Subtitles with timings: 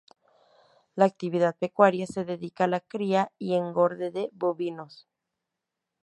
[0.95, 5.07] La actividad pecuaria se dedica a la cría y engorde de bovinos.